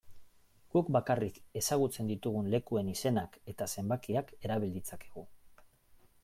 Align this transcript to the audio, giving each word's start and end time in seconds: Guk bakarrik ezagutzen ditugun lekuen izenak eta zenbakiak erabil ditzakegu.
Guk 0.75 0.87
bakarrik 0.95 1.35
ezagutzen 1.61 2.09
ditugun 2.11 2.49
lekuen 2.55 2.89
izenak 2.95 3.37
eta 3.55 3.69
zenbakiak 3.75 4.33
erabil 4.49 4.75
ditzakegu. 4.79 5.29